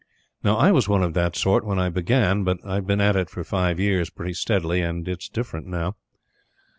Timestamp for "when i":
1.63-1.89